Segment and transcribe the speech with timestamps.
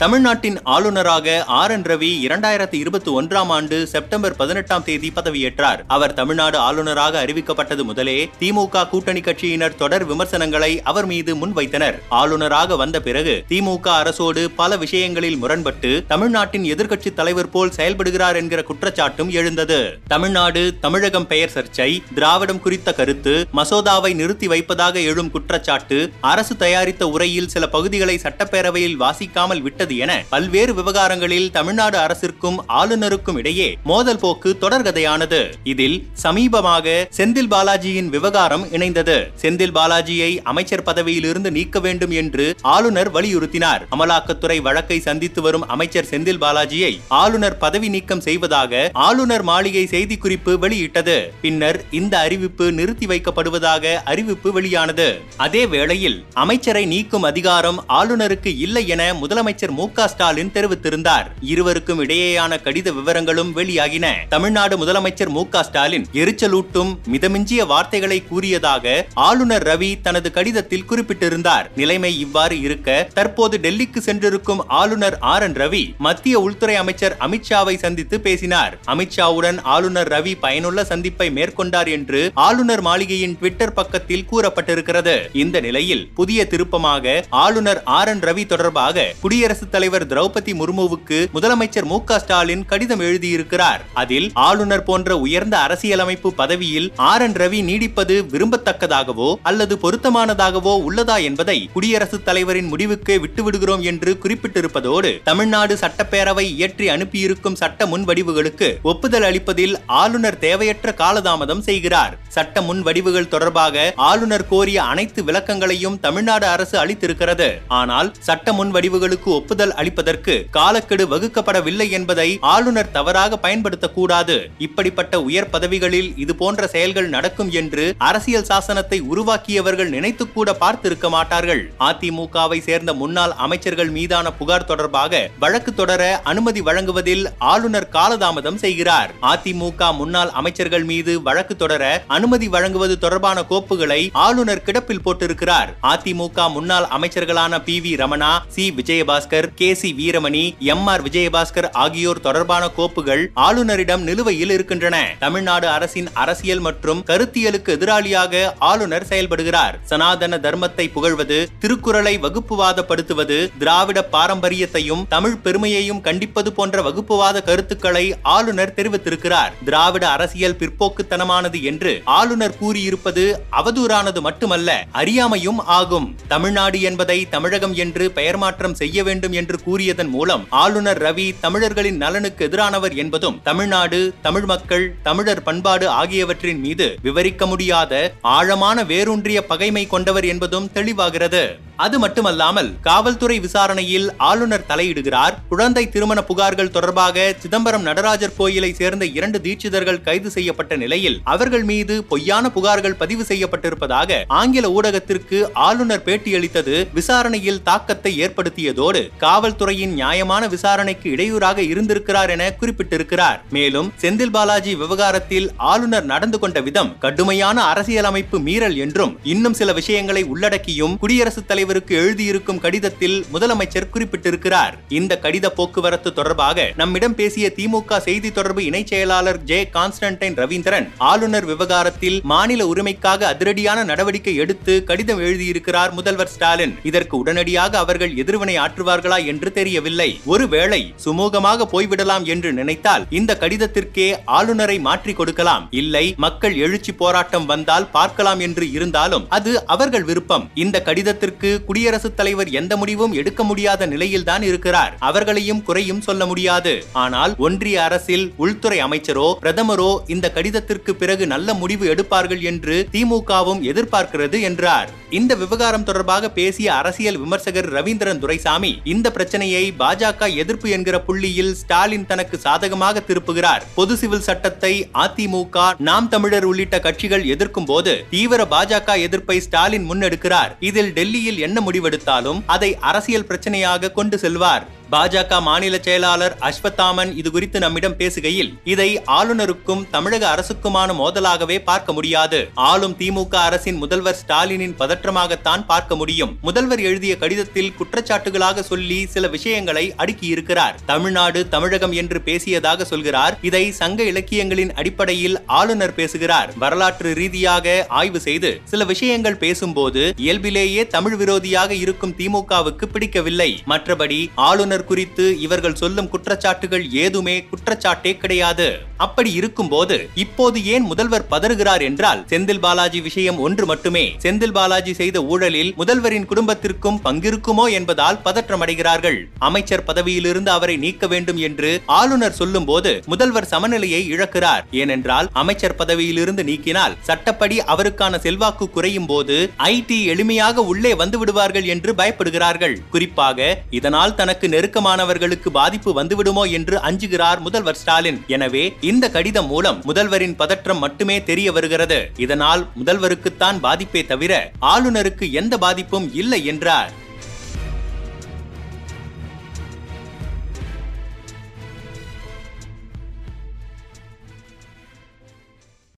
[0.00, 5.80] தமிழ்நாட்டின் ஆளுநராக R N Ravi இரண்டாயிரத்தி இருபத்தி ஒன்றாம் ஆண்டு செப்டம்பர் பதினெட்டாம் தேதி பதவியேற்றார்.
[5.86, 11.94] அவர் தமிழ்நாடு ஆளுநராக அறிவிக்கப்பட்டது முதலே திமுக கூட்டணி கட்சியினர் தொடர் விமர்சனங்களை அவர் மீது முன்வைத்தனர்.
[12.08, 19.28] ஆளுநராக வந்த பிறகு திமுக அரசோடு பல விஷயங்களில் முரண்பட்டு தமிழ்நாட்டின் எதிர்க்கட்சி தலைவர் போல் செயல்படுகிறார் என்கிற குற்றச்சாட்டும்
[19.28, 19.98] எழுந்தது.
[20.06, 27.48] தமிழ்நாடு தமிழகம் பெயர் சர்ச்சை திராவிடம் குறித்த கருத்து மசோதாவை நிறுத்தி வைப்பதாக எழும் குற்றச்சாட்டு அரசு தயாரித்த உரையில்
[27.48, 35.40] சில பகுதிகளை சட்டப்பேரவையில் வாசிக்காமல் விட்டது என பல்வேறு விவகாரங்களில் தமிழ்நாடு அரசிற்கும் ஆளுநருக்கும் இடையே மோதல் போக்கு தொடர்கதையானது
[35.64, 39.16] இதில் சமீபமாக செந்தில் பாலாஜியின் விவகாரம் இணைந்தது.
[39.42, 43.82] செந்தில் பாலாஜியை அமைச்சர் பதவியிலிருந்து நீக்க வேண்டும் என்று ஆளுநர் வலியுறுத்தினார்.
[43.90, 51.32] அமலாக்கத்துறை வழக்கை சந்தித்து வரும் அமைச்சர் செந்தில் பாலாஜியை ஆளுநர் பதவி நீக்கம் செய்வதாக ஆளுநர் மாளிகை செய்திக்குறிப்பு வெளியிட்டது.
[51.42, 55.20] பின்னர் இந்த அறிவிப்பு நிறுத்தி வைக்கப்படுவதாக அறிவிப்பு வெளியானது.
[55.36, 61.26] அதே வேளையில் அமைச்சரை நீக்கும் அதிகாரம் ஆளுநருக்கு இல்லை என முதலமைச்சர் மு க ஸ்டாலின் தெரிவித்திருந்தார்.
[61.52, 64.06] இருவருக்கும் இடையேயான கடித விவரங்களும் வெளியாகின.
[64.28, 71.70] தமிழ்நாடு முதலமைச்சர் மு க ஸ்டாலின் எரிச்சலூட்டும் மிதமிஞ்சிய வார்த்தைகளை கூறியதாக ஆளுநர் ரவி தனது கடிதத்தில் குறிப்பிட்டிருந்தார்.
[71.76, 78.20] நிலைமை இவ்வாறு இருக்க தற்போது டெல்லிக்கு சென்றிருக்கும் ஆளுநர் ஆர் என் ரவி மத்திய உள்துறை அமைச்சர் அமித்ஷாவை சந்தித்து
[78.20, 78.78] பேசினார்.
[78.86, 85.16] அமித்ஷாவுடன் ஆளுநர் ரவி பயனுள்ள சந்திப்பை மேற்கொண்டார் என்று ஆளுநர் மாளிகையின் ட்விட்டர் பக்கத்தில் கூறப்பட்டிருக்கிறது.
[85.44, 91.84] இந்த நிலையில் புதிய திருப்பமாக ஆளுநர் ஆர் என் ரவி தொடர்பாக குடியரசு குடியரசுத் தலைவர் திரௌபதி முர்முவுக்கு முதலமைச்சர்
[91.84, 93.80] மு ஸ்டாலின் கடிதம் எழுதியிருக்கிறார்.
[93.94, 101.68] அதில் ஆளுநர் போன்ற உயர்ந்த அரசியலமைப்பு பதவியில் ஆர் என் ரவி நீடிப்பது விரும்பத்தக்கதாகவோ அல்லது பொருத்தமானதாகவோ உள்ளதா என்பதை
[101.72, 110.38] குடியரசுத் தலைவரின் முடிவுக்கு விட்டுவிடுகிறோம் என்று குறிப்பிட்டிருப்பதோடு தமிழ்நாடு சட்டப்பேரவை இயற்றி அனுப்பியிருக்கும் சட்ட முன்வடிவுகளுக்கு ஒப்புதல் அளிப்பதில் ஆளுநர்
[110.38, 112.16] தேவையற்ற காலதாமதம் செய்கிறார்.
[112.28, 117.50] சட்ட முன்வடிவுகள் தொடர்பாக ஆளுநர் கோரிய அனைத்து விளக்கங்களையும் தமிழ்நாடு அரசு அளித்திருக்கிறது.
[117.68, 124.36] ஆனால் சட்ட முன்வடிவுகளுக்கு ஒப்பு ஒப்புதல் அளிப்பதற்கு காலக்கெடு வகுக்கப்படவில்லை என்பதை ஆளுநர் தவறாக பயன்படுத்தக்கூடாது.
[124.66, 131.62] இப்படிப்பட்ட உயர் பதவிகளில் இது போன்ற செயல்கள் நடக்கும் என்று அரசியல் சாசனத்தை உருவாக்கியவர்கள் நினைத்து கூட பார்த்திருக்க மாட்டார்கள்.
[131.88, 139.10] அதிமுகவை சேர்ந்த முன்னாள் அமைச்சர்கள் மீதான புகார் தொடர்பாக வழக்கு தொடர அனுமதி வழங்குவதில் ஆளுநர் காலதாமதம் செய்கிறார்.
[139.32, 141.82] அதிமுக முன்னாள் அமைச்சர்கள் மீது வழக்கு தொடர
[142.18, 145.72] அனுமதி வழங்குவது தொடர்பான கோப்புகளை ஆளுநர் கிடப்பில் போட்டிருக்கிறார்.
[145.94, 148.64] அதிமுக முன்னாள் அமைச்சர்களான P V Ramana C.
[148.78, 154.96] Vijayabaskar K C Veeramani M R Vijayabaskar ஆகியோர் தொடர்பான கோப்புகள் ஆளுநரிடம் நிலுவையில் இருக்கின்றன.
[155.18, 159.74] தமிழ்நாடு அரசின் அரசியல் மற்றும் கருத்தியலுக்கு எதிராளியாக ஆளுநர் செயல்படுகிறார்.
[159.84, 169.52] சனாதன தர்மத்தை புகழ்வது திருக்குறளை வகுப்புவாதப்படுத்துவது திராவிட பாரம்பரியத்தையும் தமிழ் பெருமையையும் கண்டிப்பது போன்ற வகுப்புவாத கருத்துக்களை ஆளுநர் தெரிவித்திருக்கிறார்.
[169.64, 176.16] திராவிட அரசியல் பிற்போக்குத்தனமானது என்று ஆளுநர் கூறியிருப்பது அவதூறானது மட்டுமல்ல அறியாமையும் ஆகும்.
[176.28, 182.48] தமிழ்நாடு என்பதை தமிழகம் என்று பெயர் மாற்றம் செய்ய வேண்டும் என்று கூறியதன் மூலம் ஆளுநர் ரவி தமிழர்களின் நலனுக்கு
[182.48, 190.24] எதிரானவர் என்பதும் தமிழ்நாடு தமிழ் மக்கள் தமிழர் பண்பாடு ஆகியவற்றின் மீது விவரிக்க முடியாத ஆழமான வேரூன்றிய பகைமை கொண்டவர்
[190.24, 191.44] என்பதும் தெளிவாகிறது.
[191.84, 195.34] அது மட்டுமல்லாமல் காவல்துறை விசாரணையில் ஆளுநர் தலையிடுகிறார்.
[195.48, 201.94] குழந்தை திருமண புகார்கள் தொடர்பாக சிதம்பரம் நடராஜர் கோயிலை சேர்ந்த இரண்டு தீட்சிதர்கள் கைது செய்யப்பட்ட நிலையில் அவர்கள் மீது
[202.04, 206.76] பொய்யான புகார்கள் பதிவு செய்யப்பட்டிருப்பதாக ஆங்கில ஊடகத்திற்கு ஆளுநர் பேட்டியளித்தது.
[206.94, 213.40] விசாரணையில் தாக்கத்தை ஏற்படுத்தியதோடு காவல்துறையின் நியாயமான விசாரணைக்கு இடையூறாக இருந்திருக்கிறார் என குறிப்பிட்டிருக்கிறார்.
[213.50, 220.24] மேலும் செந்தில் பாலாஜி விவகாரத்தில் ஆளுநர் நடந்து கொண்ட விதம் கடுமையான அரசியலமைப்பு மீறல் என்றும் இன்னும் சில விஷயங்களை
[220.34, 224.74] உள்ளடக்கியும் குடியரசுத் தலைவர் தலைவருக்கு எழுதியிருக்கும் கடிதத்தில் முதலமைச்சர் குறிப்பிட்டிருக்கிறார்.
[224.98, 231.46] இந்த கடித போக்குவரத்து தொடர்பாக நம்மிடம் பேசிய திமுக செய்தி தொடர்பு இணைச் செயலாளர் ஜே கான்ஸ்டன்டைன் ரவீந்திரன் ஆளுநர்
[231.50, 236.74] விவகாரத்தில் மாநில உரிமைக்காக அதிரடியான நடவடிக்கை எடுத்து கடிதம் எழுதியிருக்கிறார் முதல்வர் ஸ்டாலின்.
[236.90, 240.08] இதற்கு உடனடியாக அவர்கள் எதிர்வினை ஆற்றுவார்களா என்று தெரியவில்லை.
[240.34, 245.66] ஒருவேளை சுமூகமாக போய்விடலாம் என்று நினைத்தால் இந்த கடிதத்திற்கே ஆளுநரை மாற்றி கொடுக்கலாம்.
[245.82, 250.48] இல்லை மக்கள் எழுச்சி போராட்டம் வந்தால் பார்க்கலாம் என்று இருந்தாலும் அது அவர்கள் விருப்பம்.
[250.66, 254.94] இந்த கடிதத்திற்கு குடியரசுத் தலைவர் எந்த முடிவும் எடுக்க முடியாத நிலையில்தான் இருக்கிறார்.
[255.08, 256.74] அவர்களையும் குறையும் சொல்ல முடியாது.
[256.92, 264.40] ஆனால் ஒன்றிய அரசில் உள்துறை அமைச்சரோ பிரதமரோ இந்த கடிதத்திற்கு பிறகு நல்ல முடிவு எடுப்பார்கள் என்று திமுகவும் எதிர்பார்க்கிறது
[264.50, 264.90] என்றார்.
[265.18, 272.06] இந்த விவகாரம் தொடர்பாக பேசிய அரசியல் விமர்சகர் ரவீந்திரன் துரைசாமி இந்த பிரச்சனையை பாஜக எதிர்ப்பு என்கிற புள்ளியில் ஸ்டாலின்
[272.10, 273.64] தனக்கு சாதகமாக திருப்புகிறார்.
[273.78, 274.72] பொது சிவில் சட்டத்தை
[275.04, 280.52] அதிமுக நாம் தமிழர் உள்ளிட்ட கட்சிகள் எதிர்க்கும் போது தீவிர பாஜக எதிர்ப்பை ஸ்டாலின் முன்னெடுக்கிறார்.
[280.68, 284.66] இதில் டெல்லியில் என்ன முடிவெடுத்தாலும் அதை அரசியல் பிரச்சனையாக கொண்டு செல்வார்.
[284.92, 292.48] பாஜக மாநில செயலாளர் அஸ்வத்தாமன் இது குறித்து நம்மிடம் பேசுகையில் இதை ஆளுநருக்கும் தமிழக அரசுக்குமான மோதலாகவே பார்க்க முடியாது.
[292.54, 296.38] ஆளும் திமுக அரசின் முதல்வர் ஸ்டாலினின் பதற்றமாகத்தான் பார்க்க முடியும்.
[296.40, 300.74] முதல்வர் எழுதிய கடிதத்தில் குற்றச்சாட்டுகளாக சொல்லி சில விஷயங்களை அடுக்கியிருக்கிறார்.
[300.86, 303.38] தமிழ்நாடு தமிழகம் என்று பேசியதாக சொல்கிறார்.
[303.42, 306.52] இதை சங்க இலக்கியங்களின் அடிப்படையில் ஆளுநர் பேசுகிறார்.
[306.56, 313.62] வரலாற்று ரீதியாக ஆய்வு செய்து சில விஷயங்கள் பேசும்போது இயல்பிலேயே தமிழ் விரோதியாக இருக்கும் திமுகவுக்கு பிடிக்கவில்லை.
[313.68, 318.68] மற்றபடி ஆளுநர் குறித்து இவர்கள் சொல்லும் குற்றச்சாட்டுகள் ஏதுமே குற்றச்சாட்டே கிடையாது.
[318.96, 324.04] அப்படி இருக்கும்போது இப்போது ஏன் முதல்வர் பதறுகிறார் என்றால் செந்தில் பாலாஜி விஷயம் ஒன்று மட்டுமே.
[324.24, 329.18] செந்தில் பாலாஜி செய்த ஊழலில் முதல்வரின் குடும்பத்திற்கும் பங்கிருக்குமோ என்பதால் பதற்றமடைகிறார்கள்.
[329.48, 334.64] அமைச்சர் பதவியிலிருந்து அவரை நீக்க வேண்டும் என்று ஆளுநர் சொல்லும் போது முதல்வர் சமநிலையை இழக்கிறார்.
[334.82, 339.36] ஏனென்றால் அமைச்சர் பதவியிலிருந்து நீக்கினால் சட்டப்படி அவருக்கான செல்வாக்கு குறையும் போது
[339.72, 342.76] ஐடி எளிமையாக உள்ளே வந்து விடுவார்கள் என்று பயப்படுகிறார்கள்.
[342.90, 343.48] குறிப்பாக
[343.78, 348.18] இதனால் தனக்கு நெருக்க நெருக்கமானவர்களுக்கு பாதிப்பு வந்துவிடுமோ என்று அஞ்சுகிறார் முதல்வர் ஸ்டாலின்.
[348.26, 351.98] எனவே இந்த கடிதம் மூலம் முதல்வரின் பதற்றம் மட்டுமே தெரிய வருகிறது.
[352.16, 354.32] இதனால் முதல்வருக்குத்தான் பாதிப்பே தவிர
[354.72, 356.92] ஆளுநருக்கு எந்த பாதிப்பும் இல்லை என்றார்.